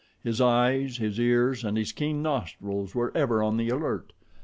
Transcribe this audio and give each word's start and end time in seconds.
His 0.23 0.41
eyes, 0.41 0.97
his 0.97 1.19
ears 1.19 1.63
and 1.63 1.77
his 1.77 1.91
keen 1.91 2.23
nostrils 2.23 2.95
were 2.95 3.11
ever 3.15 3.43
on 3.43 3.57
the 3.57 3.69
alert. 3.69 4.13